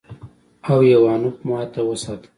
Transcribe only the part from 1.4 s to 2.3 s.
ماته وساته.